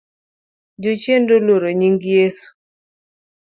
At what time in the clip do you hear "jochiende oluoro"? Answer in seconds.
0.83-1.67